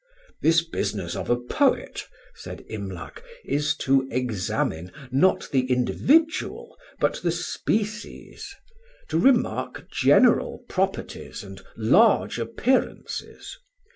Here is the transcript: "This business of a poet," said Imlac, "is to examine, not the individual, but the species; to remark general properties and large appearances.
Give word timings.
"This 0.41 0.63
business 0.67 1.15
of 1.15 1.29
a 1.29 1.37
poet," 1.39 2.07
said 2.33 2.65
Imlac, 2.69 3.21
"is 3.45 3.77
to 3.85 4.07
examine, 4.09 4.91
not 5.11 5.47
the 5.51 5.69
individual, 5.71 6.75
but 6.99 7.17
the 7.21 7.29
species; 7.29 8.55
to 9.09 9.19
remark 9.19 9.87
general 9.91 10.65
properties 10.67 11.43
and 11.43 11.61
large 11.77 12.39
appearances. 12.39 13.59